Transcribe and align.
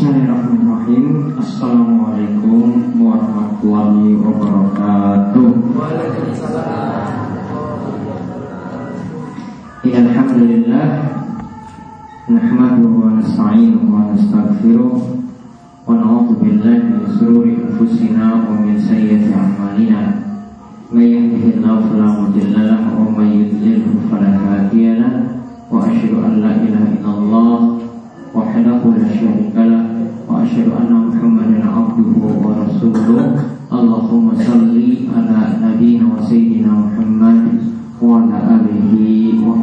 Bismillahirrahmanirrahim 0.00 1.36
Assalamualaikum 1.36 2.96
warahmatullahi 3.04 4.16
wabarakatuh 4.16 5.76
Waalaikumsalam 5.76 7.04
Alhamdulillah 9.84 10.88
Nahmadu 12.32 12.88
wa 12.96 13.20
nasta'inu 13.20 13.92
wa 13.92 14.16
nastaghfiruh 14.16 15.20
Wa 15.84 15.92
na'udhu 15.92 16.48
billahi 16.48 16.96
min 16.96 17.04
sururi 17.04 17.60
anfusina 17.60 18.40
wa 18.40 18.56
min 18.56 18.80
sayyati 18.80 19.36
a'malina 19.36 20.16
Man 20.88 21.04
yahdihillahu 21.12 21.92
fala 21.92 22.24
mudilla 22.24 22.72
lahu 22.72 23.04
wa 23.04 23.20
man 23.20 23.36
yudlilhu 23.36 24.08
fala 24.08 24.32
hadiya 24.32 24.96
lahu 24.96 25.44
Wa 25.68 25.84
asyhadu 25.84 26.24
an 26.24 26.40
la 26.40 26.56
ilaha 26.56 26.88
illallah 26.88 27.80
wahdahu 28.30 28.94
la 28.94 29.06
syarika 29.10 29.62
lah 29.66 29.89
wa 30.40 30.46
asyhadu 30.48 30.72
anna 30.72 30.96
Muhammadan 31.04 31.60
abduhu 31.68 32.40
wa 32.40 32.64
rasuluh 32.64 33.36
Allahumma 33.68 34.32
salli 34.40 35.04
ala 35.12 35.60
nabiyyina 35.60 36.08
wa 36.08 36.16
sayyidina 36.24 36.72
Muhammad 36.72 37.60
wa 38.00 38.24
ala 38.24 38.64
alihi 38.64 39.36
wa 39.36 39.60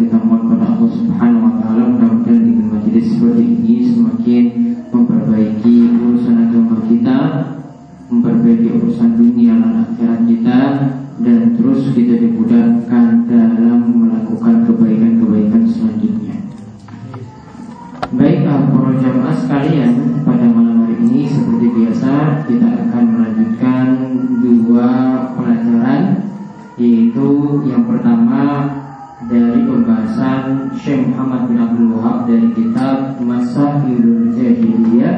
kita 0.00 0.16
mohon 0.16 0.56
pada 0.56 0.72
Allah 0.72 0.90
Subhanahu 0.96 1.44
wa 1.44 1.54
taala 1.60 1.82
mudah-mudahan 1.92 2.40
di 2.40 2.52
majelis 2.56 3.04
seperti 3.12 3.44
ini 3.44 3.76
semakin 3.84 4.44
memperbaiki 4.88 5.76
urusan 5.92 6.36
agama 6.40 6.76
kita, 6.88 7.18
memperbaiki 8.08 8.68
urusan 8.80 9.20
dunia 9.20 9.60
dan 9.60 9.74
akhirat 9.84 10.20
kita 10.24 10.60
dan 11.20 11.38
terus 11.52 11.92
kita 11.92 12.16
dimudahkan 12.16 13.28
dalam 13.28 13.80
melakukan 13.92 14.64
kebaikan-kebaikan 14.64 15.68
selanjutnya. 15.68 16.36
Baik 18.16 18.48
para 18.48 18.90
jamaah 18.96 19.36
sekalian, 19.36 20.24
pada 20.24 20.48
malam 20.48 20.88
hari 20.88 20.96
ini 20.96 21.28
seperti 21.28 21.66
biasa 21.76 22.12
kita 22.48 22.68
akan 22.88 23.04
melanjutkan 23.04 23.86
dua 24.40 24.88
pelajaran 25.36 26.02
yaitu 26.80 27.28
yang 27.68 27.84
pertama 27.84 28.79
dari 29.28 29.68
pembahasan 29.68 30.72
Syekh 30.80 31.12
Muhammad 31.12 31.52
bin 31.52 31.60
Abdul 31.60 31.92
Wahab 31.92 32.24
dari 32.24 32.48
kitab 32.56 33.20
Masahilul 33.20 34.32
Jahiliyah 34.32 35.16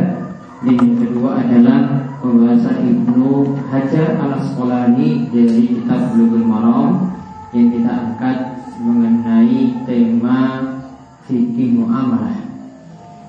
dan 0.66 0.74
yang 0.74 0.94
kedua 0.98 1.38
adalah 1.38 2.10
pembahasan 2.18 2.82
Ibnu 2.82 3.54
Hajar 3.70 4.18
al 4.18 4.42
Asqalani 4.42 5.30
dari 5.30 5.78
kitab 5.78 6.10
Bulughul 6.10 6.42
Maram 6.42 7.14
yang 7.54 7.70
kita 7.70 7.92
angkat 7.94 8.38
mengenai 8.82 9.86
tema 9.86 10.40
fikih 11.30 11.78
muamalah. 11.78 12.42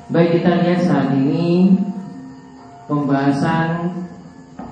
Baik 0.10 0.42
kita 0.42 0.66
lihat 0.66 0.82
saat 0.90 1.14
ini 1.14 1.78
pembahasan 2.90 3.94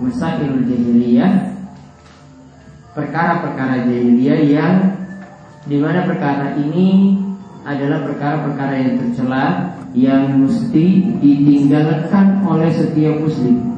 Masailul 0.02 0.66
Jahiliyah 0.66 1.52
perkara-perkara 2.92 3.88
jahiliyah 3.88 4.42
yang 4.44 4.76
di 5.70 5.78
mana 5.78 6.10
perkara 6.10 6.58
ini 6.58 7.22
adalah 7.62 8.02
perkara-perkara 8.10 8.74
yang 8.74 8.94
tercela 8.98 9.46
yang 9.94 10.42
mesti 10.42 11.14
ditinggalkan 11.22 12.42
oleh 12.42 12.74
setiap 12.74 13.22
muslim. 13.22 13.70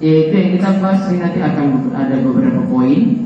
Yaitu 0.00 0.32
yang 0.36 0.50
kita 0.60 0.70
bahas 0.80 1.08
ini 1.08 1.24
nanti 1.24 1.40
akan 1.40 1.88
ada 1.92 2.16
beberapa 2.20 2.60
poin. 2.68 3.24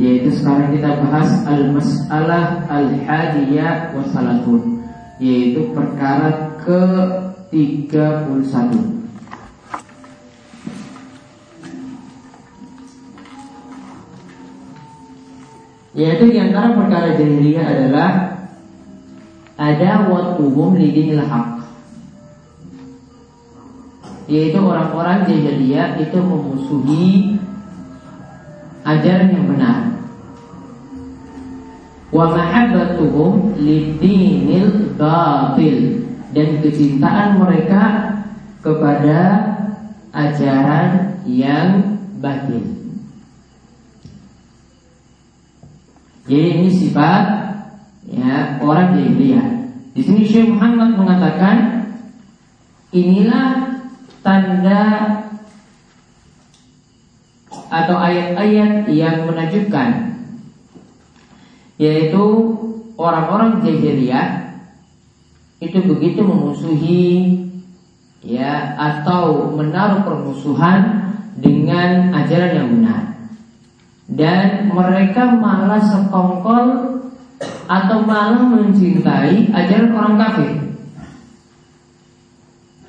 Yaitu 0.00 0.32
sekarang 0.32 0.72
kita 0.72 0.96
bahas 1.04 1.44
Al-Mas'alah 1.44 2.64
Al-Hadiyah 2.72 3.92
Wasalatun 3.92 4.80
Yaitu 5.20 5.76
perkara 5.76 6.56
ke-31 6.64 8.99
Yaitu 15.90 16.30
di 16.30 16.38
antara 16.38 16.70
perkara 16.78 17.18
jahiliyah 17.18 17.66
adalah 17.66 18.10
ada 19.58 20.06
watuhum 20.06 20.78
lidinil 20.78 21.26
haq. 21.26 21.66
Yaitu 24.30 24.62
orang-orang 24.62 25.26
jahiliyah 25.26 25.98
itu 25.98 26.18
memusuhi 26.22 27.06
ajaran 28.86 29.34
yang 29.34 29.46
benar. 29.50 29.78
Wa 32.14 32.38
mahabbatuhum 32.38 33.58
lidinil 33.58 34.94
batil. 34.94 36.06
Dan 36.30 36.62
kecintaan 36.62 37.42
mereka 37.42 38.14
kepada 38.62 39.18
ajaran 40.14 41.18
yang 41.26 41.98
batil 42.22 42.79
Jadi 46.30 46.62
ini 46.62 46.70
sifat 46.70 47.26
ya 48.06 48.62
orang 48.62 48.94
jahiliyah. 48.94 49.66
Di 49.90 50.00
sini 50.06 50.22
Syekh 50.22 50.54
Muhammad 50.54 50.94
mengatakan 50.94 51.90
inilah 52.94 53.82
tanda 54.22 54.82
atau 57.50 57.96
ayat-ayat 57.98 58.86
yang 58.94 59.26
menakjubkan 59.26 60.22
yaitu 61.82 62.22
orang-orang 62.94 63.66
jahiliyah 63.66 64.54
itu 65.58 65.82
begitu 65.82 66.22
memusuhi 66.22 67.10
ya 68.22 68.78
atau 68.78 69.50
menaruh 69.50 70.06
permusuhan 70.06 71.10
dengan 71.34 72.14
ajaran 72.14 72.54
yang 72.54 72.68
benar 72.78 73.09
dan 74.10 74.66
mereka 74.74 75.38
malah 75.38 75.78
sekongkol 75.78 76.98
atau 77.70 77.98
malah 78.02 78.42
mencintai 78.42 79.54
ajaran 79.54 79.94
orang 79.94 80.16
kafir. 80.18 80.52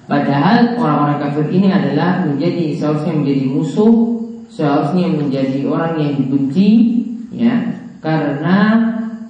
Padahal 0.10 0.76
orang-orang 0.76 1.20
kafir 1.24 1.46
ini 1.54 1.70
adalah 1.72 2.26
menjadi 2.26 2.76
seharusnya 2.76 3.14
menjadi 3.16 3.46
musuh, 3.48 3.96
seharusnya 4.50 5.08
menjadi 5.14 5.64
orang 5.70 5.94
yang 6.02 6.14
dibenci, 6.20 6.70
ya, 7.32 7.80
karena 8.02 8.58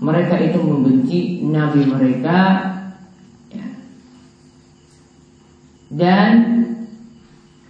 mereka 0.02 0.42
itu 0.42 0.58
membenci 0.58 1.46
nabi 1.46 1.86
mereka, 1.86 2.40
ya, 3.54 3.68
dan 5.94 6.34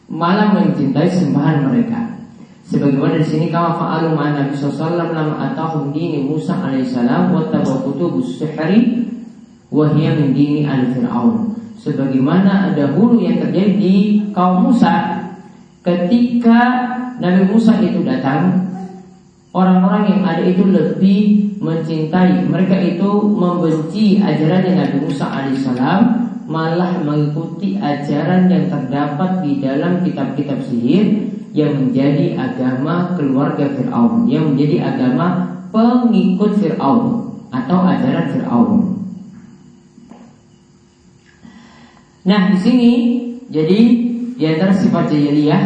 malah 0.08 0.56
mencintai 0.56 1.09
sembahan 1.12 1.68
mereka. 1.68 2.21
Sebagaimana 2.67 3.19
di 3.19 3.28
sini 3.28 3.47
kama 3.49 3.75
fa'alu 3.75 4.13
ma 4.13 4.31
Nabi 4.37 4.53
sallallahu 4.53 5.13
lam 5.17 5.29
atahum 5.35 5.90
dini 5.90 6.23
Musa 6.23 6.61
alaihissalam 6.61 7.34
wa 7.34 7.49
tabaqutubus 7.49 8.37
sihri 8.37 9.09
wa 9.73 9.91
hiya 9.91 10.16
min 10.16 10.31
dini 10.31 10.63
al 10.67 10.93
fir'aun. 10.93 11.58
Sebagaimana 11.81 12.78
dahulu 12.78 13.17
yang 13.17 13.41
terjadi 13.41 13.73
di 13.81 13.96
kaum 14.37 14.69
Musa 14.69 15.25
ketika 15.81 16.59
Nabi 17.17 17.49
Musa 17.49 17.78
itu 17.81 18.05
datang 18.05 18.69
Orang-orang 19.52 20.08
yang 20.08 20.22
ada 20.23 20.43
itu 20.47 20.63
lebih 20.63 21.52
mencintai 21.59 22.47
Mereka 22.47 22.96
itu 22.96 23.09
membenci 23.28 24.16
ajaran 24.23 24.63
Nabi 24.63 24.97
Musa 25.03 25.28
alaihissalam 25.28 26.02
Malah 26.47 27.03
mengikuti 27.03 27.75
ajaran 27.75 28.47
yang 28.47 28.72
terdapat 28.72 29.43
di 29.43 29.59
dalam 29.59 30.08
kitab-kitab 30.08 30.63
sihir 30.67 31.31
yang 31.52 31.76
menjadi 31.76 32.40
agama 32.40 33.16
keluarga 33.20 33.68
Fir'aun, 33.76 34.28
yang 34.32 34.56
menjadi 34.56 34.88
agama 34.96 35.28
pengikut 35.72 36.59
Fir'aun 36.59 37.36
atau 37.52 37.78
ajaran 37.84 38.28
Fir'aun. 38.32 38.72
Nah, 42.22 42.53
di 42.53 42.58
sini 42.62 42.92
jadi 43.52 43.80
di 44.38 44.44
antara 44.48 44.72
sifat 44.72 45.12
jahiliyah 45.12 45.64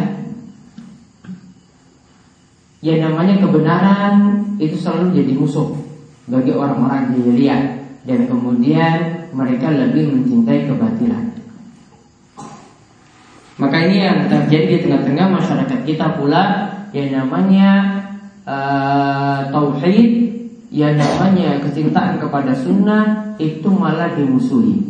ya 2.81 2.96
namanya 3.02 3.42
kebenaran 3.42 4.16
itu 4.58 4.78
selalu 4.78 5.20
jadi 5.22 5.31
musuh 5.38 5.74
bagi 6.26 6.56
orang-orang 6.56 7.14
jahiliyah 7.14 7.62
dan 8.06 8.20
kemudian 8.30 8.98
mereka 9.36 9.68
lebih 9.70 10.16
mencintai 10.16 10.70
kebatilan. 10.70 11.35
Maka 13.66 13.82
ini 13.82 13.98
yang 14.06 14.30
terjadi 14.30 14.78
di 14.78 14.80
tengah-tengah 14.86 15.26
masyarakat 15.42 15.80
kita 15.90 16.22
pula 16.22 16.70
yang 16.94 17.18
namanya 17.18 17.98
uh, 18.46 19.50
tauhid, 19.50 20.38
yang 20.70 20.94
namanya 20.94 21.58
kecintaan 21.66 22.22
kepada 22.22 22.54
sunnah 22.54 23.34
itu 23.42 23.66
malah 23.74 24.14
dimusuhi. 24.14 24.86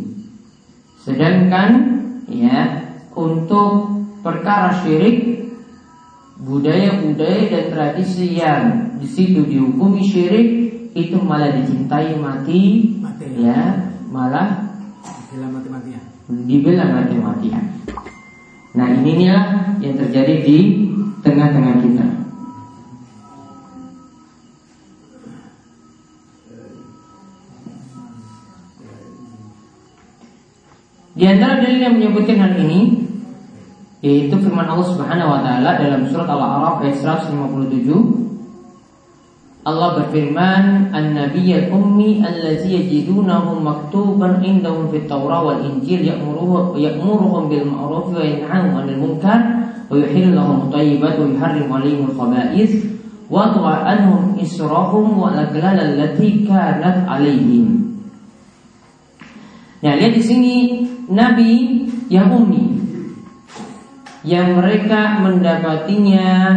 Sedangkan 1.00 2.04
ya 2.28 2.84
untuk 3.16 3.96
perkara 4.20 4.84
syirik 4.84 5.48
budaya-budaya 6.36 7.48
dan 7.48 7.64
tradisi 7.72 8.36
yang 8.36 8.92
di 9.00 9.08
situ 9.08 9.40
dihukumi 9.40 10.04
syirik 10.04 10.48
itu 10.92 11.16
malah 11.16 11.48
dicintai 11.48 12.12
mati, 12.20 12.92
mati. 13.00 13.40
ya 13.40 13.88
malah 14.12 14.68
dibela 15.00 15.48
mati-matian. 15.48 16.02
Dibela 16.44 16.84
mati-matian. 16.92 17.75
Nah 18.76 18.92
inilah 18.92 19.42
yang 19.80 19.96
terjadi 19.96 20.44
di 20.44 20.58
tengah-tengah 21.24 21.74
kita. 21.80 22.06
Di 31.16 31.24
antara 31.24 31.64
dalil 31.64 31.80
yang 31.80 31.96
menyebutkan 31.96 32.36
hal 32.36 32.52
ini 32.60 33.08
yaitu 34.04 34.36
firman 34.36 34.68
Allah 34.68 34.84
Subhanahu 34.92 35.32
wa 35.32 35.40
taala 35.40 35.80
dalam 35.80 36.04
surat 36.12 36.28
Al-A'raf 36.28 36.84
ayat 36.84 37.00
157 37.00 38.25
Allah 39.66 39.98
berfirman 39.98 40.94
An-Nabiyyal 40.94 41.74
Ummi 41.74 42.22
allazi 42.22 42.70
yajidunahu 42.70 43.58
maktuban 43.58 44.38
indahum 44.38 44.86
fit 44.94 45.10
Taurah 45.10 45.42
wal 45.42 45.58
Injil 45.66 46.06
ya'muruhum 46.06 47.50
bil 47.50 47.66
ma'ruf 47.66 48.14
wa 48.14 48.22
yanhahum 48.22 48.78
'anil 48.78 48.98
munkar 49.02 49.42
wa 49.90 49.98
yuhillu 49.98 50.38
lahum 50.38 50.70
wa 50.70 50.78
yuharrimu 50.78 51.66
'alaihim 51.66 52.06
al-khaba'ith 52.06 52.74
wa 53.26 53.50
tu'anhum 53.50 54.38
israhum 54.38 55.18
wa 55.18 55.34
al-aghlal 55.34 55.74
allati 55.74 56.46
kanat 56.46 57.02
'alaihim. 57.02 57.90
Nah, 59.82 59.98
lihat 59.98 60.14
di 60.14 60.22
sini 60.22 60.54
nabi 61.10 61.82
yang 62.06 62.30
ummi 62.30 62.70
yang 64.22 64.54
mereka 64.54 65.18
mendapatinya 65.26 66.54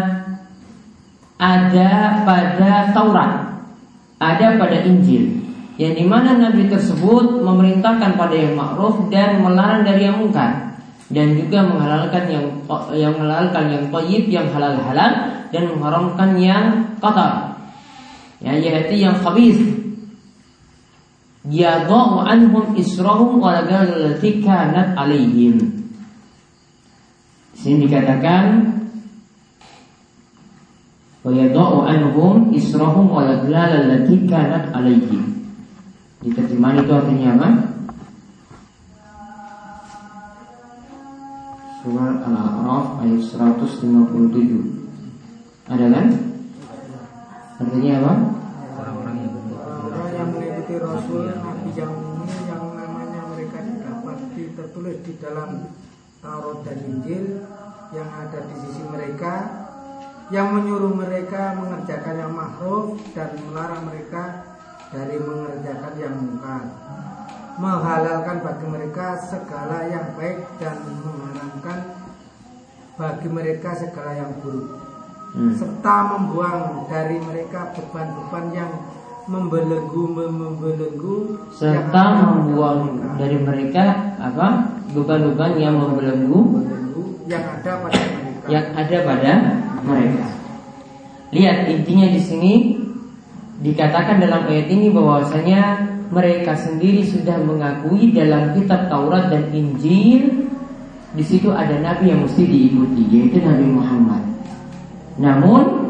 ada 1.39 2.19
pada 2.27 2.91
Taurat, 2.91 3.63
ada 4.19 4.45
pada 4.59 4.77
Injil. 4.83 5.39
Yang 5.80 6.03
di 6.03 6.06
mana 6.12 6.36
Nabi 6.36 6.68
tersebut 6.68 7.39
memerintahkan 7.39 8.19
pada 8.19 8.36
yang 8.36 8.59
ma'ruf 8.59 9.07
dan 9.07 9.39
melarang 9.39 9.88
dari 9.88 10.12
yang 10.12 10.19
mungkar 10.19 10.75
dan 11.07 11.39
juga 11.39 11.63
menghalalkan 11.63 12.27
yang 12.27 12.45
yang 12.91 13.15
menghalalkan 13.15 13.65
yang 13.71 13.83
thayyib 13.88 14.27
yang 14.27 14.51
halal 14.51 14.75
halal 14.75 15.12
dan 15.50 15.63
mengharamkan 15.71 16.30
yang 16.38 16.65
kotor 17.00 17.56
ya 18.44 18.53
yaitu 18.59 19.07
yang 19.07 19.15
khabith 19.24 19.57
yadau 21.47 22.27
anhum 22.27 22.75
israhum 22.75 23.39
alaihim. 23.42 25.56
Sini 27.56 27.88
dikatakan 27.88 28.78
wa 31.29 31.37
yadau 31.37 31.85
anhum 31.85 32.49
israhum 32.49 33.05
wa 33.05 33.21
allati 33.21 34.25
kanat 34.25 34.73
alaihim. 34.73 35.45
Di 36.25 36.33
terjemahan 36.33 36.81
itu 36.81 36.89
artinya 36.89 37.37
apa? 37.37 37.49
Surah 41.85 42.25
Al-A'raf 42.27 42.99
ayat 43.05 43.21
157 43.23 45.69
Ada 45.69 45.85
kan? 45.93 46.05
Artinya 47.61 47.93
apa? 48.01 48.13
mengikuti 50.29 50.75
Rasul 50.77 51.31
Nabi 51.31 51.71
yang 51.73 51.95
yang 52.49 52.65
namanya 52.75 53.21
mereka 53.31 53.63
didapati 53.63 54.43
tertulis 54.53 54.97
di 55.05 55.13
dalam 55.17 55.73
Taurat 56.19 56.59
dan 56.67 56.77
Injil 56.83 57.47
yang 57.95 58.09
ada 58.11 58.39
di 58.45 58.55
sisi 58.59 58.83
mereka 58.85 59.58
yang 60.29 60.53
menyuruh 60.53 60.93
mereka 60.93 61.57
mengerjakan 61.57 62.15
yang 62.21 62.33
makhluk 62.33 63.01
dan 63.17 63.33
melarang 63.49 63.81
mereka 63.89 64.23
dari 64.93 65.17
mengerjakan 65.17 65.93
yang 65.97 66.13
mungkar. 66.17 66.63
Menghalalkan 67.59 68.37
bagi 68.39 68.65
mereka 68.71 69.19
segala 69.19 69.89
yang 69.89 70.15
baik 70.15 70.47
dan 70.61 70.79
mengharamkan 70.85 71.79
bagi 72.95 73.27
mereka 73.27 73.69
segala 73.75 74.15
yang 74.15 74.31
buruk. 74.39 74.79
Hmm. 75.29 75.53
serta 75.53 76.09
membuang 76.09 76.89
dari 76.89 77.21
mereka 77.21 77.69
beban-beban 77.77 78.49
yang 78.49 78.71
membelenggu 79.29 80.09
membelenggu 80.09 81.37
serta 81.53 82.03
membuang 82.17 82.97
dari 83.21 83.37
mereka 83.37 84.17
apa? 84.17 84.73
Beban-beban 84.89 85.53
yang 85.61 85.77
membelenggu 85.77 86.65
yang 87.29 87.45
ada 87.45 87.71
pada 87.77 88.01
mereka. 88.09 88.45
Yang 88.49 88.65
ada 88.73 88.97
pada 89.05 89.33
mereka 89.85 90.27
lihat 91.29 91.69
intinya 91.69 92.07
di 92.09 92.21
sini 92.21 92.53
dikatakan 93.59 94.23
dalam 94.23 94.47
ayat 94.47 94.67
ini 94.71 94.89
bahwasanya 94.89 95.61
mereka 96.09 96.57
sendiri 96.57 97.05
sudah 97.05 97.37
mengakui 97.43 98.09
dalam 98.15 98.55
kitab 98.57 98.89
Taurat 98.89 99.29
dan 99.29 99.51
Injil 99.53 100.49
di 101.13 101.23
situ 101.25 101.49
ada 101.53 101.77
nabi 101.81 102.13
yang 102.13 102.23
mesti 102.23 102.45
diikuti 102.45 103.03
yaitu 103.09 103.41
Nabi 103.41 103.65
Muhammad 103.65 104.21
namun 105.19 105.89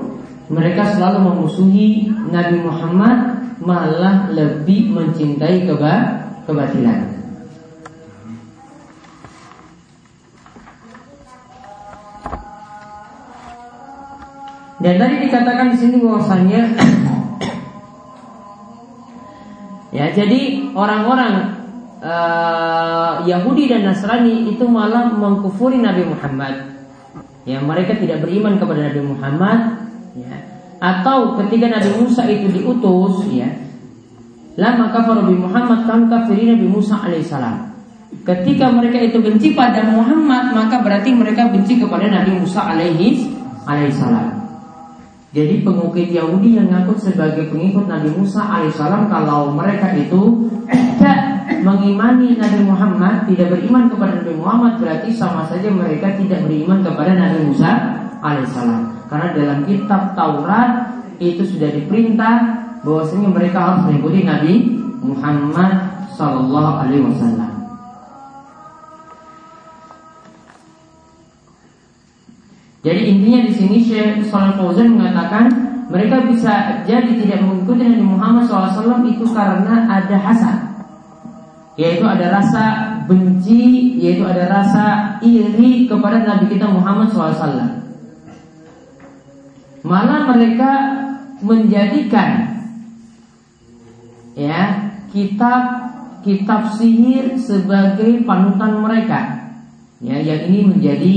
mereka 0.50 0.98
selalu 0.98 1.30
memusuhi 1.30 2.10
Nabi 2.34 2.58
Muhammad 2.66 3.18
malah 3.62 4.34
lebih 4.34 4.90
mencintai 4.90 5.70
keba 5.70 6.26
kebatilan. 6.50 7.19
Dan 14.80 14.96
tadi 14.96 15.16
dikatakan 15.28 15.76
di 15.76 15.78
sini 15.78 16.00
bahwasanya 16.00 16.62
ya 19.98 20.08
jadi 20.16 20.72
orang-orang 20.72 21.34
uh, 22.00 23.20
Yahudi 23.28 23.68
dan 23.68 23.92
Nasrani 23.92 24.56
itu 24.56 24.64
malah 24.72 25.12
mengkufuri 25.12 25.84
Nabi 25.84 26.08
Muhammad. 26.08 26.80
Ya 27.44 27.60
mereka 27.60 28.00
tidak 28.00 28.24
beriman 28.24 28.56
kepada 28.56 28.88
Nabi 28.88 29.02
Muhammad 29.04 29.60
ya. 30.16 30.32
Atau 30.80 31.36
ketika 31.44 31.68
Nabi 31.76 31.92
Musa 32.00 32.24
itu 32.24 32.48
diutus 32.56 33.28
ya 33.36 33.52
Lama 34.56 34.96
kafar 34.96 35.24
Nabi 35.24 35.36
Muhammad 35.36 35.84
kan 35.84 36.08
kafirin 36.08 36.56
Nabi 36.56 36.68
Musa 36.72 37.00
alaihissalam 37.00 37.68
Ketika 38.24 38.72
mereka 38.72 39.00
itu 39.00 39.20
benci 39.20 39.52
pada 39.56 39.84
Muhammad 39.88 40.56
Maka 40.56 40.80
berarti 40.80 41.12
mereka 41.12 41.52
benci 41.52 41.84
kepada 41.84 42.08
Nabi 42.08 42.32
Musa 42.40 42.64
alaihi 42.64 43.28
alaihissalam 43.68 44.39
jadi 45.30 45.62
pengukit 45.62 46.10
Yahudi 46.10 46.58
yang 46.58 46.74
ngaku 46.74 46.98
sebagai 46.98 47.54
pengikut 47.54 47.86
Nabi 47.86 48.10
Musa 48.18 48.42
alaihissalam 48.42 49.14
kalau 49.14 49.54
mereka 49.54 49.94
itu 49.94 50.50
tidak 50.66 51.18
mengimani 51.62 52.34
Nabi 52.34 52.66
Muhammad, 52.66 53.30
tidak 53.30 53.54
beriman 53.54 53.94
kepada 53.94 54.26
Nabi 54.26 54.34
Muhammad 54.34 54.74
berarti 54.82 55.14
sama 55.14 55.46
saja 55.46 55.70
mereka 55.70 56.18
tidak 56.18 56.50
beriman 56.50 56.82
kepada 56.82 57.14
Nabi 57.14 57.46
Musa 57.46 57.70
alaihissalam. 58.26 59.06
Karena 59.06 59.28
dalam 59.38 59.60
kitab 59.70 60.18
Taurat 60.18 60.98
itu 61.22 61.46
sudah 61.46 61.78
diperintah 61.78 62.36
bahwasanya 62.82 63.30
mereka 63.30 63.58
harus 63.62 63.82
mengikuti 63.86 64.26
Nabi 64.26 64.54
Muhammad 65.06 65.72
Sallallahu 66.18 66.74
Alaihi 66.90 67.06
Wasallam. 67.06 67.49
Jadi 72.80 73.02
intinya 73.12 73.40
di 73.44 73.52
sini 73.52 73.78
Syekh 73.84 74.32
Shalal 74.32 74.56
Fauzan 74.56 74.96
mengatakan 74.96 75.52
mereka 75.92 76.24
bisa 76.24 76.86
jadi 76.88 77.12
tidak 77.20 77.44
mengikuti 77.44 77.84
Nabi 77.84 78.06
Muhammad 78.06 78.46
SAW 78.48 79.04
itu 79.10 79.26
karena 79.36 79.90
ada 79.90 80.18
hasad, 80.22 80.58
yaitu 81.76 82.06
ada 82.06 82.30
rasa 82.40 82.64
benci, 83.10 83.98
yaitu 84.00 84.24
ada 84.24 84.48
rasa 84.48 84.86
iri 85.26 85.90
kepada 85.90 86.24
Nabi 86.24 86.46
kita 86.56 86.70
Muhammad 86.70 87.10
SAW. 87.12 87.84
Malah 89.84 90.30
mereka 90.30 90.72
menjadikan 91.42 92.62
ya 94.38 94.92
kitab 95.12 95.90
kitab 96.22 96.70
sihir 96.78 97.36
sebagai 97.36 98.24
panutan 98.24 98.80
mereka. 98.80 99.20
Ya, 100.00 100.16
yang 100.16 100.48
ini 100.48 100.60
menjadi 100.64 101.16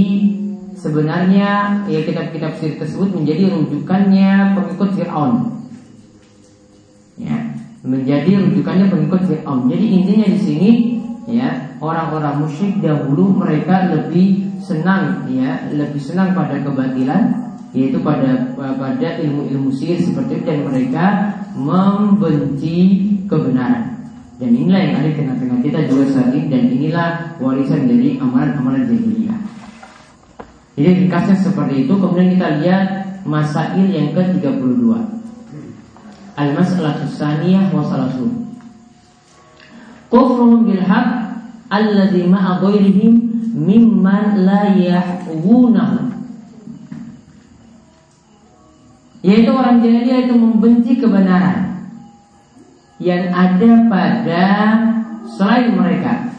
sebenarnya 0.82 1.82
ya 1.86 2.00
kitab-kitab 2.02 2.58
sir 2.58 2.74
tersebut 2.74 3.14
menjadi 3.14 3.54
rujukannya 3.54 4.58
pengikut 4.58 4.90
Fir'aun. 4.98 5.62
Ya, 7.22 7.38
menjadi 7.86 8.42
rujukannya 8.42 8.90
pengikut 8.90 9.22
Fir'aun. 9.30 9.70
Jadi 9.70 9.86
intinya 9.94 10.26
di 10.26 10.40
sini 10.42 10.70
ya 11.30 11.78
orang-orang 11.78 12.42
musyrik 12.42 12.82
dahulu 12.82 13.30
mereka 13.38 13.94
lebih 13.94 14.58
senang 14.58 15.30
ya 15.30 15.70
lebih 15.70 16.02
senang 16.02 16.34
pada 16.34 16.58
kebatilan 16.58 17.54
yaitu 17.72 18.02
pada 18.02 18.52
pada 18.58 19.08
ilmu-ilmu 19.22 19.70
sihir 19.70 20.02
seperti 20.02 20.42
itu 20.42 20.44
dan 20.44 20.58
mereka 20.66 21.06
membenci 21.54 22.76
kebenaran 23.30 24.02
dan 24.42 24.50
inilah 24.58 24.80
yang 24.82 24.94
ada 24.98 25.06
di 25.06 25.16
tengah-tengah 25.22 25.58
kita 25.62 25.78
juga 25.86 26.04
saat 26.10 26.34
ini 26.34 26.50
dan 26.50 26.62
inilah 26.66 27.08
warisan 27.38 27.86
dari 27.86 28.18
amalan-amalan 28.18 28.90
jahiliyah. 28.90 29.38
Jadi 30.72 31.04
ringkasnya 31.04 31.36
seperti 31.36 31.84
itu 31.84 31.92
kemudian 31.92 32.32
kita 32.32 32.48
lihat 32.64 32.84
masail 33.28 33.86
yang 33.92 34.16
ke-32. 34.16 34.88
Al-mas'alah 36.32 36.96
tsaniyah 37.04 37.68
wa 37.76 37.84
salasun. 37.84 38.56
Kufruhum 40.08 40.64
bil 40.64 40.80
haq 40.80 41.08
alladzi 41.68 42.24
ma'a 42.24 42.60
ghairihim 42.60 43.12
mimman 43.52 44.48
la 44.48 44.72
yahwunahu. 44.72 46.08
Yaitu 49.22 49.50
orang 49.54 49.78
jahiliyah 49.84 50.26
itu 50.26 50.34
membenci 50.34 50.92
kebenaran 50.98 51.86
yang 52.98 53.30
ada 53.30 53.70
pada 53.86 54.46
selain 55.28 55.78
mereka. 55.78 56.32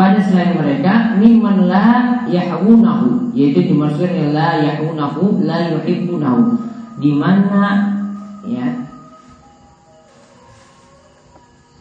Pada 0.00 0.16
selain 0.16 0.56
mereka 0.56 1.20
mimman 1.20 1.68
la 1.68 2.24
yahwunahu 2.24 3.36
yaitu 3.36 3.68
dimaksudkan 3.68 4.32
la 4.32 4.56
yahwunahu 4.64 5.44
la 5.44 5.76
yuhibbunahu 5.76 6.56
di 6.96 7.12
mana 7.20 7.92
ya 8.48 8.64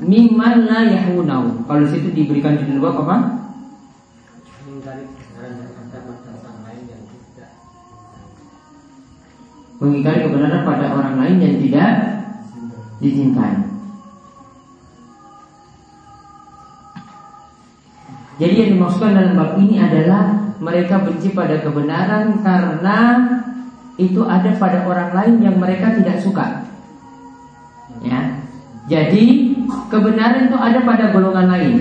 mimman 0.03 0.67
la 0.67 0.83
yahwunahu 0.83 1.63
kalau 1.63 1.87
situ 1.87 2.11
diberikan 2.11 2.59
judul 2.59 2.91
apa? 2.91 3.39
mengingkari 9.79 10.27
kebenaran 10.27 10.67
pada 10.67 10.91
orang 10.91 11.15
lain 11.23 11.37
yang 11.39 11.55
tidak 11.63 11.91
dicintai. 12.99 13.68
Jadi 18.39 18.53
yang 18.55 18.69
dimaksudkan 18.79 19.11
dalam 19.19 19.35
bab 19.35 19.51
ini 19.59 19.75
adalah 19.83 20.31
mereka 20.63 21.03
benci 21.03 21.35
pada 21.35 21.59
kebenaran 21.59 22.39
karena 22.39 22.99
itu 23.99 24.23
ada 24.23 24.55
pada 24.55 24.87
orang 24.87 25.11
lain 25.11 25.35
yang 25.43 25.55
mereka 25.59 25.91
tidak 25.99 26.23
suka. 26.23 26.63
Ya. 27.99 28.39
Jadi 28.87 29.53
kebenaran 29.91 30.47
itu 30.47 30.55
ada 30.55 30.79
pada 30.87 31.11
golongan 31.11 31.51
lain. 31.51 31.77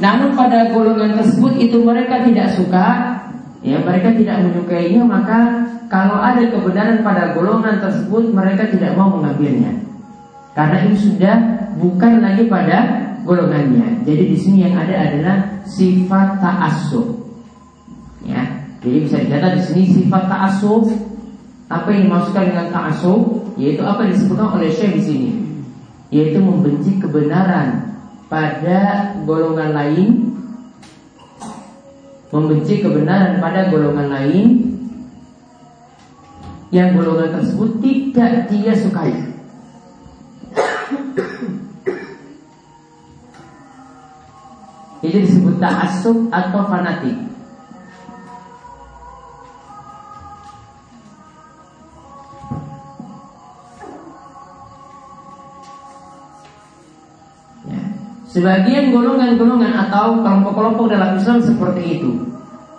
Namun 0.00 0.32
pada 0.32 0.72
golongan 0.72 1.12
tersebut 1.20 1.60
itu 1.60 1.76
mereka 1.84 2.24
tidak 2.24 2.56
suka, 2.56 2.86
ya 3.60 3.78
mereka 3.84 4.16
tidak 4.16 4.42
menyukainya 4.42 5.04
maka 5.06 5.68
kalau 5.92 6.18
ada 6.18 6.40
kebenaran 6.50 7.04
pada 7.04 7.36
golongan 7.36 7.84
tersebut 7.84 8.32
mereka 8.32 8.64
tidak 8.72 8.96
mau 8.96 9.12
mengambilnya. 9.12 9.76
Karena 10.56 10.88
ini 10.88 10.96
sudah 10.96 11.36
bukan 11.76 12.24
lagi 12.24 12.48
pada 12.48 13.03
golongannya. 13.24 14.04
Jadi 14.04 14.22
di 14.30 14.38
sini 14.38 14.58
yang 14.68 14.76
ada 14.76 14.94
adalah 14.94 15.36
sifat 15.64 16.38
ta'assub. 16.38 17.06
Ya. 18.24 18.64
Jadi 18.84 18.96
bisa 19.08 19.16
dicatat 19.20 19.52
di 19.58 19.62
sini 19.64 19.82
sifat 20.00 20.28
ta'assub 20.28 20.92
apa 21.72 21.88
yang 21.90 22.12
dimaksudkan 22.12 22.44
dengan 22.52 22.68
ta'assub 22.68 23.20
yaitu 23.56 23.82
apa 23.82 24.04
yang 24.04 24.12
disebutkan 24.12 24.48
oleh 24.60 24.68
Syekh 24.68 25.00
di 25.00 25.02
sini 25.02 25.30
yaitu 26.12 26.38
membenci 26.38 27.00
kebenaran 27.00 27.96
pada 28.28 29.12
golongan 29.24 29.72
lain 29.72 30.36
membenci 32.30 32.82
kebenaran 32.82 33.40
pada 33.40 33.72
golongan 33.72 34.08
lain 34.10 34.48
yang 36.74 36.98
golongan 36.98 37.38
tersebut 37.38 37.78
tidak 37.78 38.50
dia 38.50 38.74
sukai. 38.74 39.33
Itu 45.04 45.20
disebut 45.20 45.60
ta'assub 45.60 46.32
atau 46.32 46.64
fanatik. 46.64 47.12
Ya. 57.68 57.84
Sebagian 58.32 58.96
golongan-golongan 58.96 59.76
atau 59.76 60.24
kelompok-kelompok 60.24 60.88
dalam 60.88 61.20
Islam 61.20 61.44
seperti 61.44 62.00
itu. 62.00 62.10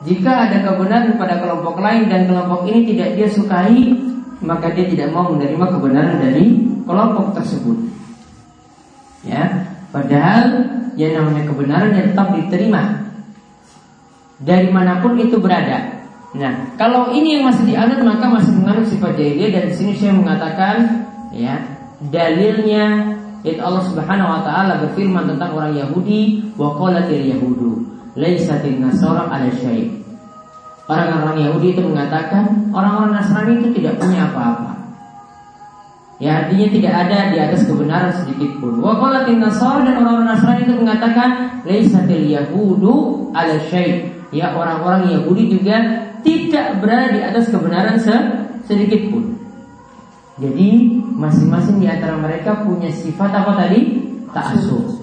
Jika 0.09 0.49
ada 0.49 0.65
kebenaran 0.65 1.21
pada 1.21 1.37
kelompok 1.37 1.77
lain 1.77 2.09
dan 2.09 2.25
kelompok 2.25 2.65
ini 2.65 2.89
tidak 2.89 3.21
dia 3.21 3.29
sukai, 3.29 3.93
maka 4.41 4.73
dia 4.73 4.89
tidak 4.89 5.13
mau 5.13 5.29
menerima 5.29 5.65
kebenaran 5.77 6.17
dari 6.25 6.57
kelompok 6.89 7.37
tersebut. 7.37 7.77
Ya, 9.25 9.69
padahal 9.89 10.74
yang 10.95 11.11
namanya 11.19 11.43
kebenaran 11.47 11.91
yang 11.95 12.07
tetap 12.11 12.27
diterima 12.35 13.05
dari 14.39 14.67
mana 14.67 14.99
pun 14.99 15.15
itu 15.15 15.39
berada. 15.39 16.03
Nah, 16.35 16.75
kalau 16.75 17.15
ini 17.15 17.39
yang 17.39 17.47
masih 17.47 17.63
dianut 17.63 18.03
maka 18.03 18.27
masih 18.27 18.51
menganut 18.59 18.87
sifat 18.91 19.15
jahiliyah 19.15 19.51
dan 19.55 19.63
di 19.71 19.73
sini 19.75 19.91
saya 19.95 20.11
mengatakan 20.11 20.75
ya 21.31 21.55
dalilnya 22.11 23.15
itu 23.47 23.61
Allah 23.63 23.83
Subhanahu 23.87 24.27
wa 24.27 24.41
taala 24.43 24.83
berfirman 24.83 25.31
tentang 25.31 25.55
orang 25.55 25.71
Yahudi 25.79 26.51
wa 26.59 26.75
qalatil 26.75 27.23
yahudu 27.23 27.71
laisatin 28.19 28.83
nasara 28.83 29.31
ala 29.31 29.47
syai. 29.55 30.05
Orang-orang 30.85 31.49
Yahudi 31.49 31.73
itu 31.73 31.81
mengatakan 31.81 32.69
orang-orang 32.69 33.17
Nasrani 33.17 33.57
itu 33.57 33.81
tidak 33.81 33.97
punya 33.97 34.29
apa-apa. 34.29 34.84
Ya 36.15 36.47
artinya 36.47 36.67
tidak 36.71 36.93
ada 36.95 37.17
di 37.35 37.37
atas 37.43 37.67
kebenaran 37.67 38.11
sedikit 38.23 38.63
pun. 38.63 38.79
Wa 38.79 38.95
qalatin 38.95 39.43
nasara 39.43 39.83
dan 39.83 39.99
orang-orang 39.99 40.31
Nasrani 40.31 40.63
itu 40.63 40.73
mengatakan 40.79 41.29
laisatil 41.67 42.23
yahudu 42.31 42.93
ala 43.35 43.59
syai. 43.67 44.15
Ya 44.31 44.55
orang-orang 44.55 45.11
Yahudi 45.11 45.59
juga 45.59 45.75
tidak 46.23 46.79
berada 46.79 47.11
di 47.11 47.21
atas 47.21 47.51
kebenaran 47.51 47.99
sedikit 48.63 49.11
pun. 49.11 49.35
Jadi 50.35 50.99
masing-masing 51.15 51.79
di 51.79 51.87
antara 51.87 52.19
mereka 52.19 52.63
punya 52.63 52.91
sifat 52.91 53.31
apa 53.31 53.55
tadi? 53.55 54.03
Ta'asub. 54.35 54.99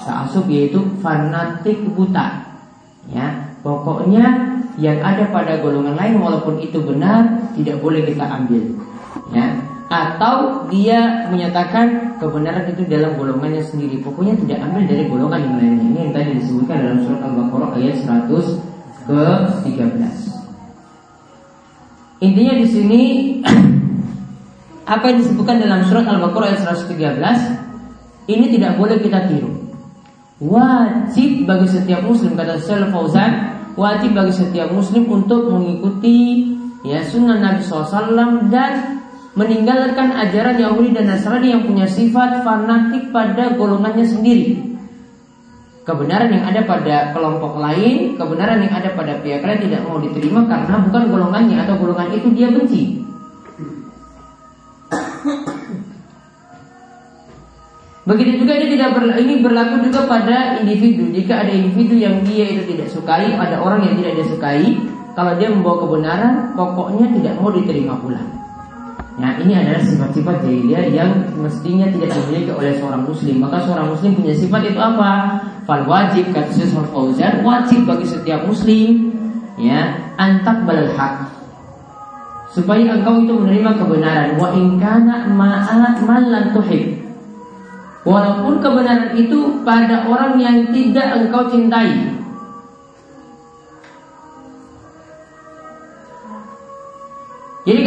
Ta'asub 0.00 0.44
yaitu 0.52 0.80
fanatik 1.00 1.80
buta. 1.96 2.44
Ya, 3.08 3.52
pokoknya 3.64 4.52
yang 4.76 5.00
ada 5.00 5.28
pada 5.32 5.60
golongan 5.60 5.96
lain 5.96 6.20
walaupun 6.20 6.60
itu 6.60 6.80
benar 6.84 7.48
tidak 7.56 7.80
boleh 7.80 8.04
kita 8.04 8.24
ambil. 8.28 8.62
Ya, 9.32 9.56
atau 9.92 10.64
dia 10.72 11.28
menyatakan 11.28 12.16
kebenaran 12.16 12.64
itu 12.72 12.88
dalam 12.88 13.12
golongannya 13.20 13.60
sendiri. 13.60 14.00
Pokoknya 14.00 14.40
tidak 14.40 14.64
ambil 14.64 14.88
dari 14.88 15.04
golongan 15.04 15.40
yang 15.44 15.60
lainnya. 15.60 15.84
Ini 15.84 15.98
yang 16.08 16.16
tadi 16.16 16.40
disebutkan 16.40 16.80
dalam 16.80 17.04
surat 17.04 17.20
Al-Baqarah 17.20 17.76
ayat 17.76 18.00
100 18.00 19.04
ke 19.04 19.20
13. 19.68 22.24
Intinya 22.24 22.54
di 22.56 22.66
sini 22.72 23.00
apa 24.96 25.04
yang 25.12 25.20
disebutkan 25.20 25.60
dalam 25.60 25.84
surat 25.84 26.08
Al-Baqarah 26.08 26.56
ayat 26.56 26.64
113 26.88 28.32
ini 28.32 28.48
tidak 28.56 28.80
boleh 28.80 28.96
kita 28.96 29.28
tiru 29.28 29.62
wajib 30.42 31.46
bagi 31.46 31.68
setiap 31.70 32.02
muslim 32.02 32.34
kata 32.34 32.58
Syekh 32.58 32.90
Fauzan 32.90 33.30
wajib 33.78 34.14
bagi 34.14 34.34
setiap 34.34 34.74
muslim 34.74 35.06
untuk 35.06 35.50
mengikuti 35.50 36.50
ya 36.82 36.98
sunnah 37.06 37.38
Nabi 37.38 37.62
SAW 37.62 38.50
dan 38.50 39.01
meninggalkan 39.32 40.12
ajaran 40.12 40.60
Yahudi 40.60 40.92
dan 40.92 41.08
Nasrani 41.08 41.56
yang 41.56 41.64
punya 41.64 41.88
sifat 41.88 42.44
fanatik 42.44 43.08
pada 43.08 43.56
golongannya 43.56 44.04
sendiri. 44.04 44.72
Kebenaran 45.82 46.30
yang 46.30 46.44
ada 46.46 46.62
pada 46.62 47.10
kelompok 47.10 47.58
lain, 47.58 48.14
kebenaran 48.14 48.62
yang 48.62 48.70
ada 48.70 48.94
pada 48.94 49.18
pihak 49.18 49.42
lain 49.42 49.60
tidak 49.66 49.82
mau 49.82 49.98
diterima 49.98 50.46
karena 50.46 50.78
bukan 50.78 51.02
golongannya 51.10 51.56
atau 51.58 51.74
golongan 51.74 52.14
itu 52.14 52.28
dia 52.30 52.48
benci. 52.54 53.02
Begitu 58.02 58.42
juga 58.42 58.58
ini 58.58 58.66
tidak 58.74 58.98
berlaku, 58.98 59.18
ini 59.22 59.34
berlaku 59.42 59.74
juga 59.86 60.00
pada 60.10 60.58
individu. 60.58 61.10
Jika 61.14 61.46
ada 61.46 61.52
individu 61.54 61.94
yang 61.98 62.22
dia 62.26 62.50
itu 62.50 62.62
tidak 62.74 62.90
sukai, 62.90 63.30
ada 63.34 63.62
orang 63.62 63.86
yang 63.86 63.94
tidak 63.98 64.18
dia 64.18 64.26
sukai, 64.26 64.74
kalau 65.14 65.38
dia 65.38 65.46
membawa 65.50 65.86
kebenaran, 65.86 66.34
pokoknya 66.58 67.06
tidak 67.14 67.34
mau 67.38 67.54
diterima 67.54 67.94
pula. 68.02 68.22
Nah 69.20 69.36
ini 69.44 69.52
adalah 69.52 69.82
sifat-sifat 69.84 70.40
jahiliyah 70.40 70.88
yang 70.88 71.10
mestinya 71.36 71.84
tidak 71.92 72.16
dimiliki 72.16 72.48
oleh 72.48 72.72
seorang 72.80 73.04
muslim. 73.04 73.44
Maka 73.44 73.68
seorang 73.68 73.92
muslim 73.92 74.16
punya 74.16 74.32
sifat 74.32 74.60
itu 74.72 74.80
apa? 74.80 75.12
Fal 75.68 75.84
wajib 75.84 76.32
kata 76.32 76.48
Syekh 76.48 76.72
wajib 77.44 77.80
bagi 77.84 78.06
setiap 78.08 78.48
muslim 78.48 79.12
ya 79.60 79.94
antak 80.16 80.64
balal 80.64 80.90
hak 80.96 81.28
supaya 82.52 82.96
engkau 82.96 83.20
itu 83.20 83.32
menerima 83.36 83.70
kebenaran. 83.76 84.28
Wa 84.40 84.48
ingkana 84.56 85.28
ma'at 85.28 85.96
man 86.04 86.52
tuhib. 86.56 87.00
Walaupun 88.02 88.64
kebenaran 88.64 89.12
itu 89.14 89.60
pada 89.62 90.08
orang 90.08 90.40
yang 90.40 90.72
tidak 90.72 91.20
engkau 91.20 91.46
cintai 91.52 92.21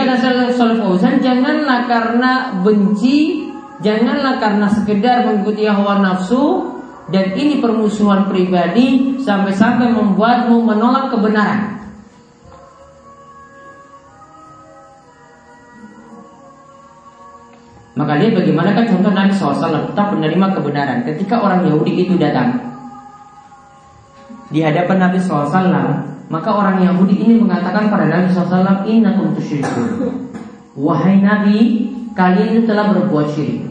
Kata 0.05 0.53
Salih 0.53 0.77
Fauzan 0.77 1.17
janganlah 1.17 1.89
karena 1.89 2.61
benci, 2.61 3.49
janganlah 3.81 4.37
karena 4.37 4.69
sekedar 4.69 5.25
mengikuti 5.25 5.65
hawa 5.65 5.97
nafsu 5.97 6.77
dan 7.09 7.33
ini 7.33 7.57
permusuhan 7.57 8.29
pribadi 8.29 9.17
sampai-sampai 9.17 9.89
membuatmu 9.89 10.61
menolak 10.61 11.09
kebenaran. 11.09 11.73
Maka 17.97 18.13
lihat 18.21 18.45
bagaimana 18.45 18.77
kan 18.77 18.85
contoh 18.85 19.09
Nabi 19.09 19.33
SAW 19.33 19.89
tetap 19.89 20.13
menerima 20.13 20.47
kebenaran 20.53 21.01
ketika 21.01 21.41
orang 21.41 21.65
Yahudi 21.65 22.05
itu 22.05 22.13
datang 22.21 22.74
di 24.53 24.61
hadapan 24.61 25.09
Nabi 25.09 25.17
SAW 25.17 26.15
maka 26.25 26.49
orang 26.49 26.81
Yahudi 26.81 27.21
ini 27.21 27.33
mengatakan 27.37 27.89
pada 27.93 28.09
Nabi 28.09 28.33
SAW 28.33 28.85
Inna 28.89 29.13
syirikun 29.37 29.89
Wahai 30.73 31.21
Nabi 31.21 31.89
Kalian 32.15 32.55
itu 32.55 32.61
telah 32.63 32.95
berbuat 32.95 33.27
syirik. 33.35 33.67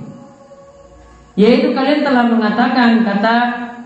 Yaitu 1.33 1.73
kalian 1.73 2.05
telah 2.05 2.29
mengatakan 2.29 3.03
Kata 3.03 3.35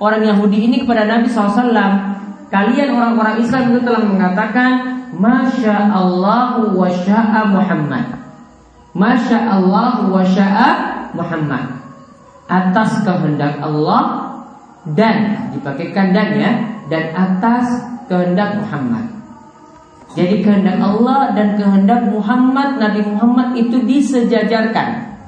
orang 0.03 0.27
Yahudi 0.27 0.69
ini 0.69 0.77
kepada 0.85 1.09
Nabi 1.09 1.31
SAW 1.31 1.73
Kalian 2.53 2.93
orang-orang 2.93 3.41
Islam 3.41 3.73
itu 3.73 3.81
telah 3.85 4.03
mengatakan 4.05 4.71
Masya 5.09 5.89
Allah 5.89 6.61
wa 6.69 6.85
sya'a 6.85 7.49
Muhammad. 7.49 8.07
Masya 8.93 9.39
Allah 9.41 10.05
wa 10.05 10.21
sya'a 10.21 10.69
Muhammad. 11.17 11.65
Atas 12.49 13.05
kehendak 13.05 13.61
Allah 13.61 14.33
Dan 14.85 15.53
dipakaikan 15.57 16.13
dan 16.13 16.29
ya 16.37 16.53
Dan 16.89 17.13
atas 17.13 17.85
kehendak 18.09 18.65
Muhammad. 18.65 19.05
Jadi 20.17 20.41
kehendak 20.41 20.81
Allah 20.81 21.37
dan 21.37 21.61
kehendak 21.61 22.09
Muhammad 22.09 22.81
Nabi 22.81 23.05
Muhammad 23.05 23.49
itu 23.55 23.77
disejajarkan. 23.85 25.21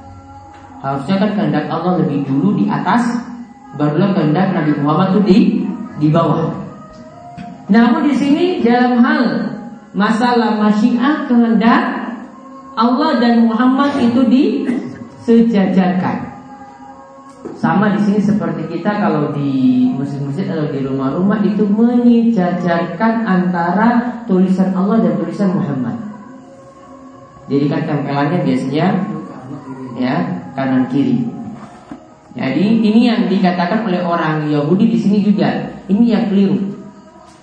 Harusnya 0.80 1.20
kan 1.20 1.30
kehendak 1.36 1.68
Allah 1.68 2.00
lebih 2.00 2.24
dulu 2.24 2.56
di 2.56 2.64
atas 2.64 3.28
Barulah 3.78 4.18
kehendak 4.18 4.50
Nabi 4.50 4.74
Muhammad 4.82 5.14
itu 5.14 5.20
di 5.22 5.38
di 6.02 6.10
bawah. 6.10 6.50
Namun 7.70 8.10
di 8.10 8.14
sini 8.18 8.66
dalam 8.66 8.98
hal 8.98 9.46
masalah 9.94 10.58
masyiah 10.58 11.30
kehendak 11.30 12.10
Allah 12.74 13.22
dan 13.22 13.46
Muhammad 13.46 13.94
itu 14.02 14.26
disejajarkan. 14.26 16.29
Sama 17.60 17.92
di 17.92 18.00
sini 18.04 18.20
seperti 18.20 18.68
kita 18.72 19.00
kalau 19.00 19.36
di 19.36 19.88
masjid-masjid 19.96 20.48
atau 20.48 20.72
di 20.72 20.80
rumah-rumah 20.84 21.44
itu 21.44 21.64
menyejajarkan 21.68 23.12
antara 23.24 24.20
tulisan 24.24 24.72
Allah 24.72 25.04
dan 25.04 25.12
tulisan 25.20 25.52
Muhammad. 25.52 25.96
Jadi 27.52 27.66
kan 27.68 27.82
tempelannya 27.84 28.38
biasanya 28.44 28.86
ya 30.00 30.14
kanan 30.56 30.88
kiri. 30.88 31.26
Jadi 32.32 32.80
ini 32.80 33.10
yang 33.10 33.26
dikatakan 33.26 33.84
oleh 33.84 34.00
orang 34.00 34.48
Yahudi 34.48 34.86
di 34.86 34.98
sini 35.00 35.18
juga. 35.20 35.50
Ini 35.90 36.04
yang 36.06 36.24
keliru. 36.30 36.56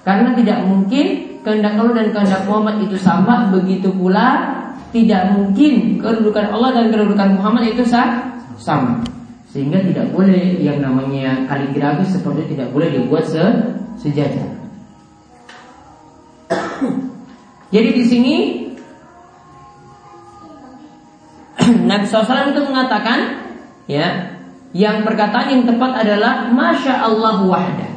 Karena 0.08 0.32
tidak 0.34 0.64
mungkin 0.64 1.38
kehendak 1.44 1.76
Allah 1.76 1.94
dan 2.00 2.08
kehendak 2.16 2.42
Muhammad 2.48 2.76
itu 2.88 2.96
sama, 2.96 3.52
begitu 3.52 3.92
pula 3.92 4.56
tidak 4.96 5.36
mungkin 5.36 6.00
kedudukan 6.00 6.48
Allah 6.56 6.80
dan 6.80 6.86
kedudukan 6.90 7.36
Muhammad 7.36 7.76
itu 7.76 7.84
sama. 7.84 9.04
Sehingga 9.58 9.82
tidak 9.82 10.14
boleh 10.14 10.62
yang 10.62 10.86
namanya 10.86 11.50
kaligrafi 11.50 12.06
seperti 12.06 12.54
tidak 12.54 12.70
boleh 12.70 12.94
dibuat 12.94 13.26
se 13.26 13.42
sejajar. 13.98 14.54
Jadi 17.74 17.90
di 17.90 18.04
sini 18.06 18.36
Nabi 21.90 22.06
SAW 22.06 22.54
itu 22.54 22.62
mengatakan 22.70 23.50
ya 23.90 24.38
yang 24.78 25.02
perkataan 25.02 25.50
yang 25.50 25.66
tepat 25.66 26.06
adalah 26.06 26.54
Masya 26.54 26.94
Allah 27.02 27.42
wahda 27.42 27.90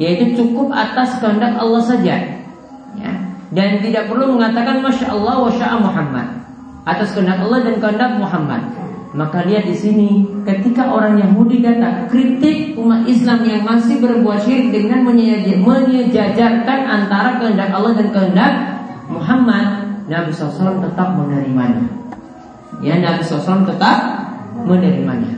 Yaitu 0.00 0.40
cukup 0.40 0.72
atas 0.72 1.20
kehendak 1.20 1.52
Allah 1.52 1.84
saja 1.84 2.16
ya 2.96 3.12
dan 3.52 3.84
tidak 3.84 4.08
perlu 4.08 4.40
mengatakan 4.40 4.80
masya 4.80 5.12
Allah 5.12 5.36
wa 5.36 5.52
Muhammad 5.84 6.28
atas 6.88 7.12
kehendak 7.12 7.44
Allah 7.44 7.60
dan 7.60 7.76
kehendak 7.76 8.16
Muhammad. 8.16 8.62
Maka 9.12 9.44
lihat 9.44 9.68
di 9.68 9.76
sini 9.76 10.24
ketika 10.48 10.88
orang 10.88 11.20
Yahudi 11.20 11.60
datang 11.60 12.08
kritik 12.08 12.72
umat 12.80 13.04
Islam 13.04 13.44
yang 13.44 13.60
masih 13.60 14.00
berbuat 14.00 14.40
syirik 14.40 14.72
dengan 14.72 15.04
menyejajarkan 15.04 16.80
antara 16.88 17.36
kehendak 17.36 17.68
Allah 17.76 17.92
dan 17.92 18.08
kehendak 18.08 18.52
Muhammad, 19.12 19.84
Nabi 20.08 20.32
SAW 20.32 20.80
tetap 20.80 21.12
menerimanya. 21.12 21.84
Ya 22.80 22.96
Nabi 22.96 23.20
SAW 23.20 23.68
tetap 23.68 24.00
menerimanya. 24.64 25.36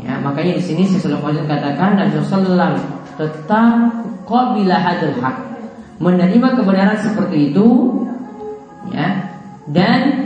Ya 0.00 0.16
makanya 0.16 0.56
di 0.56 0.64
sini 0.64 0.88
sesuatu 0.88 1.44
katakan 1.44 2.00
Nabi 2.00 2.16
SAW 2.16 2.80
tetap 3.20 3.92
qabila 4.24 4.76
hadal 4.80 5.14
haq 5.20 5.36
menerima 6.02 6.48
kebenaran 6.58 6.98
seperti 6.98 7.52
itu 7.52 7.66
ya 8.90 9.30
dan 9.70 10.21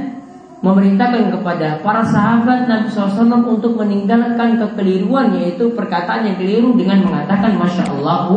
memerintahkan 0.67 1.31
kepada 1.31 1.79
para 1.79 2.03
sahabat 2.03 2.67
Nabi 2.67 2.91
SAW 2.91 3.47
untuk 3.47 3.79
meninggalkan 3.79 4.59
kekeliruan 4.59 5.31
yaitu 5.39 5.71
perkataan 5.79 6.27
yang 6.27 6.37
keliru 6.43 6.75
dengan 6.75 7.07
mengatakan 7.07 7.55
Masya 7.55 7.87
Allah 7.95 8.35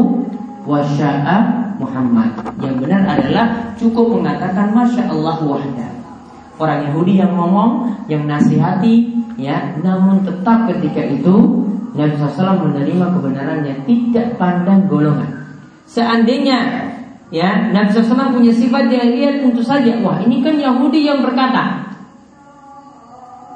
wa 0.61 0.79
sya'a 0.85 1.37
Muhammad 1.81 2.37
yang 2.61 2.77
benar 2.77 3.01
adalah 3.17 3.73
cukup 3.81 4.21
mengatakan 4.21 4.69
Masya 4.77 5.09
Allah 5.09 5.41
wahda 5.41 5.89
orang 6.61 6.85
Yahudi 6.93 7.17
yang 7.17 7.33
ngomong 7.33 7.97
yang 8.05 8.29
nasihati 8.29 9.09
ya 9.41 9.73
namun 9.81 10.21
tetap 10.21 10.69
ketika 10.69 11.01
itu 11.01 11.65
Nabi 11.97 12.13
SAW 12.13 12.69
menerima 12.69 13.05
kebenaran 13.17 13.65
yang 13.65 13.81
tidak 13.89 14.37
pandang 14.37 14.85
golongan 14.85 15.49
seandainya 15.89 16.85
Ya, 17.29 17.69
Nabi 17.69 17.93
SAW 17.93 18.33
punya 18.33 18.49
sifat 18.49 18.89
yang 18.89 19.13
lihat 19.13 19.45
tentu 19.45 19.61
saja. 19.61 20.01
Wah, 20.01 20.17
ini 20.17 20.41
kan 20.41 20.57
Yahudi 20.57 21.05
yang 21.05 21.21
berkata. 21.21 21.88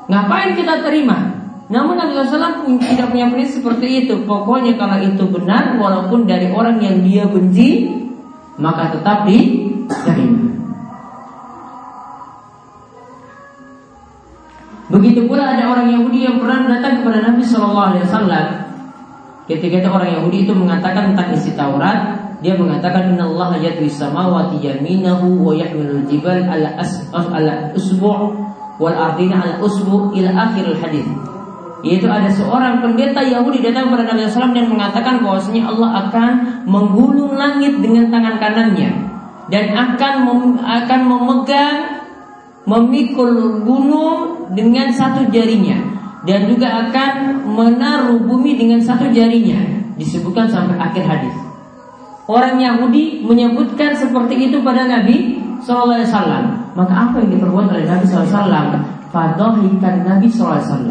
Ngapain 0.07 0.51
kita 0.59 0.83
terima? 0.83 1.31
Namun 1.71 1.95
Nabi 1.95 2.11
SAW 2.27 2.67
tidak 2.77 3.07
punya 3.09 3.31
prinsip 3.31 3.63
seperti 3.63 4.05
itu. 4.05 4.27
Pokoknya 4.27 4.75
kalau 4.75 4.99
itu 4.99 5.23
benar, 5.31 5.79
walaupun 5.79 6.27
dari 6.27 6.51
orang 6.51 6.77
yang 6.83 7.01
dia 7.01 7.23
benci, 7.25 7.87
maka 8.59 8.93
tetap 8.93 9.23
diterima. 9.25 10.53
Begitu 14.93 15.25
pula 15.25 15.57
ada 15.57 15.73
orang 15.73 15.89
Yahudi 15.89 16.21
yang 16.21 16.37
pernah 16.37 16.69
datang 16.69 17.01
kepada 17.01 17.25
Nabi 17.25 17.41
Shallallahu 17.41 17.87
Alaihi 17.95 18.05
Wasallam. 18.05 18.47
Ketika 19.49 19.81
itu 19.81 19.89
orang 19.89 20.11
Yahudi 20.21 20.37
itu 20.45 20.53
mengatakan 20.53 21.11
tentang 21.11 21.33
isi 21.33 21.51
Taurat, 21.57 21.99
dia 22.45 22.53
mengatakan 22.53 23.15
Inna 23.15 23.25
Allah 23.25 23.57
yadwi 23.57 23.89
samawati 23.89 24.61
yaminahu 24.61 25.41
wa 25.41 25.55
yahmilul 25.55 26.05
jibal 26.05 26.45
ala, 26.45 26.77
as, 26.77 27.01
ala 27.09 27.73
wal 28.81 28.95
ardina 28.95 29.41
ala 29.41 29.53
usbu' 29.61 30.13
ila 30.17 30.29
akhir 30.33 30.65
hadis. 30.81 31.05
Yaitu 31.83 32.07
ada 32.07 32.31
seorang 32.31 32.79
pendeta 32.79 33.19
Yahudi 33.19 33.59
datang 33.59 33.91
kepada 33.91 34.15
Nabi 34.15 34.23
SAW 34.31 34.55
dan 34.55 34.71
mengatakan 34.71 35.19
bahwasanya 35.19 35.67
Allah 35.67 35.89
akan 36.07 36.31
menggulung 36.63 37.35
langit 37.35 37.75
dengan 37.83 38.07
tangan 38.07 38.39
kanannya 38.39 38.91
dan 39.51 39.75
akan 39.75 40.13
mem, 40.23 40.41
akan 40.63 40.99
memegang 41.03 41.77
memikul 42.63 43.59
gunung 43.67 44.47
dengan 44.55 44.87
satu 44.95 45.27
jarinya 45.27 45.75
dan 46.23 46.47
juga 46.47 46.87
akan 46.87 47.43
menaruh 47.51 48.23
bumi 48.23 48.55
dengan 48.55 48.79
satu 48.79 49.11
jarinya 49.11 49.59
disebutkan 49.99 50.47
sampai 50.47 50.79
akhir 50.79 51.03
hadis. 51.03 51.35
Orang 52.23 52.63
Yahudi 52.63 53.27
menyebutkan 53.27 53.91
seperti 53.91 54.47
itu 54.47 54.63
pada 54.63 54.87
Nabi 54.87 55.43
SAW. 55.59 56.62
Maka 56.73 56.93
apa 56.93 57.15
yang 57.21 57.37
diperbuat 57.37 57.69
oleh 57.69 57.85
Nabi 57.85 58.05
SAW? 58.09 58.81
Fadohikan 59.13 59.95
Nabi 60.01 60.27
SAW. 60.29 60.89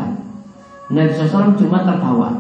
Nabi 0.95 1.11
SAW 1.19 1.59
cuma 1.59 1.83
tertawa. 1.83 2.31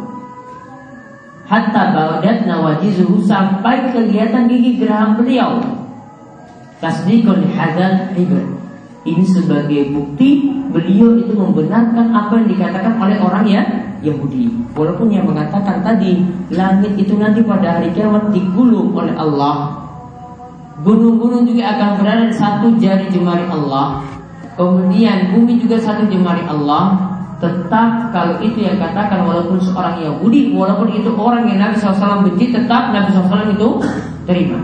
Hatta 1.50 1.92
bawadat 1.92 2.46
nawajizuhu 2.46 3.18
sampai 3.26 3.90
kelihatan 3.90 4.46
gigi 4.46 4.78
geraham 4.78 5.18
beliau. 5.18 5.58
Tasdikul 6.78 7.44
hadal 7.52 8.14
hibr. 8.14 8.46
Ini 9.02 9.26
sebagai 9.26 9.90
bukti 9.90 10.54
beliau 10.70 11.18
itu 11.18 11.34
membenarkan 11.34 12.14
apa 12.14 12.38
yang 12.38 12.48
dikatakan 12.54 12.94
oleh 13.02 13.18
orang 13.18 13.44
ya 13.50 13.62
Yahudi. 14.02 14.54
Walaupun 14.78 15.10
yang 15.10 15.26
mengatakan 15.26 15.82
tadi 15.82 16.22
langit 16.54 16.94
itu 16.94 17.18
nanti 17.18 17.42
pada 17.42 17.82
hari 17.82 17.90
kiamat 17.90 18.30
digulung 18.30 18.94
oleh 18.94 19.14
Allah. 19.18 19.81
Gunung-gunung 20.80 21.44
juga 21.44 21.76
akan 21.76 22.00
berada 22.00 22.24
di 22.24 22.34
satu 22.34 22.72
jari 22.80 23.12
jemari 23.12 23.44
Allah. 23.52 24.00
Kemudian 24.56 25.36
bumi 25.36 25.60
juga 25.60 25.76
satu 25.76 26.08
jemari 26.08 26.40
Allah. 26.48 27.12
Tetap 27.36 28.14
kalau 28.14 28.40
itu 28.40 28.64
yang 28.64 28.80
katakan 28.80 29.26
walaupun 29.28 29.60
seorang 29.60 30.00
Yahudi, 30.00 30.56
walaupun 30.56 30.94
itu 30.96 31.10
orang 31.18 31.44
yang 31.50 31.58
Nabi 31.58 31.76
SAW 31.76 32.24
benci, 32.24 32.54
tetap 32.54 32.94
Nabi 32.94 33.10
SAW 33.12 33.52
itu 33.52 33.68
terima. 34.24 34.62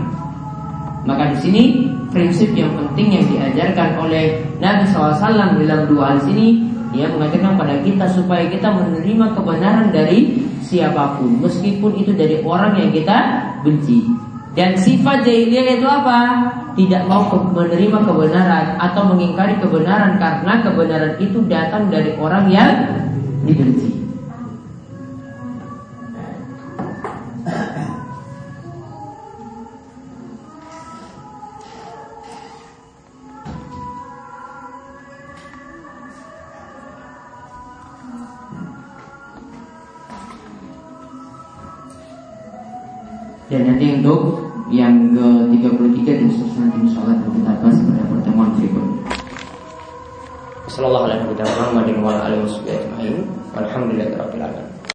Maka 1.03 1.35
di 1.35 1.37
sini 1.43 1.63
prinsip 2.09 2.55
yang 2.57 2.73
penting 2.73 3.21
yang 3.21 3.25
diajarkan 3.29 4.01
oleh 4.01 4.41
Nabi 4.57 4.89
SAW 4.89 5.61
dalam 5.61 5.81
dua 5.85 6.15
hal 6.15 6.19
sini 6.25 6.69
dia 6.89 7.05
mengatakan 7.05 7.53
pada 7.53 7.77
kita 7.85 8.09
supaya 8.09 8.49
kita 8.49 8.65
menerima 8.73 9.37
kebenaran 9.37 9.93
dari 9.93 10.41
siapa 10.65 11.21
pun 11.21 11.37
meskipun 11.37 12.01
itu 12.01 12.17
dari 12.17 12.41
orang 12.41 12.81
yang 12.81 12.89
kita 12.89 13.17
benci 13.61 14.09
dan 14.59 14.75
sifat 14.75 15.23
jahiliyah 15.23 15.79
itu 15.79 15.87
apa? 15.87 16.19
Tidak 16.75 17.07
mau 17.07 17.31
menerima 17.31 18.03
kebenaran 18.03 18.75
atau 18.75 19.07
mengingkari 19.07 19.55
kebenaran 19.55 20.19
karena 20.19 20.53
kebenaran 20.59 21.15
itu 21.23 21.39
datang 21.47 21.87
dari 21.87 22.19
orang 22.19 22.51
yang 22.51 22.71
dibenci. 23.47 23.88
33 45.59 46.07
dan 46.07 46.27
seterusnya 46.31 46.65
insyaallah 46.79 47.15
akan 47.19 47.31
kita 47.35 47.51
bahas 47.59 47.77
pada 47.83 48.03
pertemuan 48.07 48.49
berikutnya. 48.55 48.97
Sallallahu 50.71 51.05
alaihi 51.11 51.21
wa 51.27 51.35
sallam 51.43 51.99
wa 51.99 52.11
alihi 52.23 52.39
wa 52.39 52.49
sahbihi 52.49 52.75
ajma'in. 52.79 53.15
Walhamdulillahirabbil 53.51 54.43
alamin. 54.45 54.78